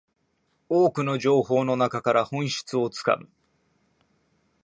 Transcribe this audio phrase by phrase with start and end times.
[0.67, 3.29] 多くの情報の中から本質をつかむ